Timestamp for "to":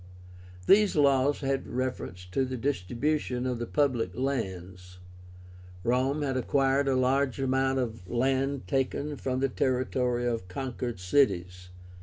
2.31-2.43